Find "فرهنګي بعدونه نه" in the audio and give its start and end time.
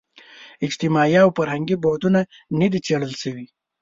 1.37-2.67